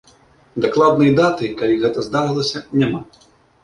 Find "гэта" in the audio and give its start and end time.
1.87-2.09